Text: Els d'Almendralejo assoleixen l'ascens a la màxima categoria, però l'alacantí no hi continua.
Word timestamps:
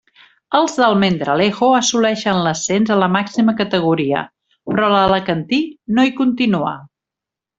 Els 0.59 0.77
d'Almendralejo 0.77 1.67
assoleixen 1.79 2.39
l'ascens 2.47 2.93
a 2.95 2.97
la 3.03 3.09
màxima 3.17 3.55
categoria, 3.61 4.23
però 4.73 4.89
l'alacantí 4.95 5.61
no 5.99 6.07
hi 6.11 6.17
continua. 6.23 6.75